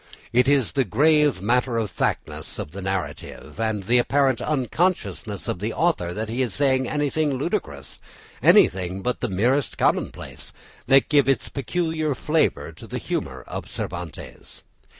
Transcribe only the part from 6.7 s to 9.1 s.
anything ludicrous, anything